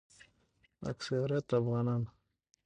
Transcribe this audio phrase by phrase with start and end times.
[0.89, 2.01] اکثریت افغانان